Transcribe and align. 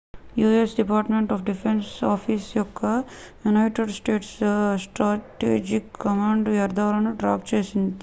you 0.37 0.47
S 0.59 0.71
department 0.77 1.33
defence 1.49 1.89
office 2.05 2.47
యొక్క 2.55 2.81
United 3.45 3.93
States 3.99 4.35
strategic 4.85 5.91
command 6.01 6.49
వ్యర్ధాలని 6.55 7.13
track 7.17 7.49
చేస్తుంది 7.53 7.93